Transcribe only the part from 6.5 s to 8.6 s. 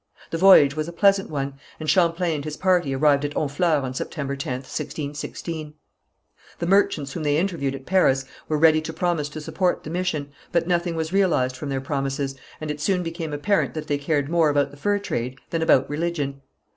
The merchants whom they interviewed at Paris were